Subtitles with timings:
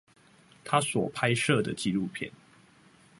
[0.63, 2.31] 他所拍攝的紀錄片